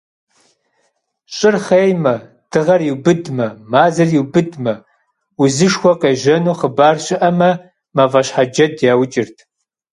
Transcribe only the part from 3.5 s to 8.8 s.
мазэр иубыдмэ, узышхуэ къежьэну хъыбар щыӏэмэ, мафӏэщхьэджэд